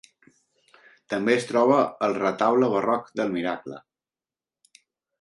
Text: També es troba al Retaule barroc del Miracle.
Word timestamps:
També 1.15 1.35
es 1.41 1.45
troba 1.51 1.77
al 2.09 2.17
Retaule 2.21 2.73
barroc 2.77 3.15
del 3.21 3.33
Miracle. 3.39 3.81